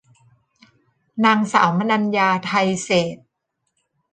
[1.25, 3.25] นางสาวมนัญญา ไทยเศรษฐ์